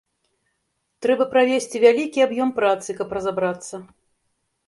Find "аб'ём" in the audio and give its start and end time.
2.27-2.49